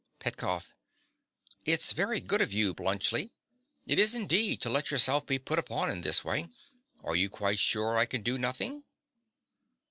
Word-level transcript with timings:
PETKOFF. 0.17 0.73
It's 1.63 1.91
very 1.91 2.21
good 2.21 2.41
of 2.41 2.51
you, 2.51 2.73
Bluntschli, 2.73 3.29
it 3.85 3.99
is 3.99 4.15
indeed, 4.15 4.59
to 4.61 4.67
let 4.71 4.89
yourself 4.89 5.27
be 5.27 5.37
put 5.37 5.59
upon 5.59 5.91
in 5.91 6.01
this 6.01 6.25
way. 6.25 6.41
Now 7.03 7.09
are 7.11 7.15
you 7.15 7.29
quite 7.29 7.59
sure 7.59 7.99
I 7.99 8.07
can 8.07 8.23
do 8.23 8.39
nothing? 8.39 8.83